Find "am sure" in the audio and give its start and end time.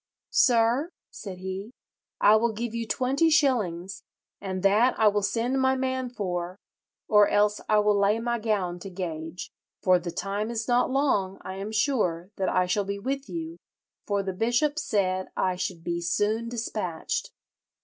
11.57-12.31